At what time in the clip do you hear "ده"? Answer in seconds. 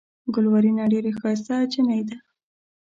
2.07-2.17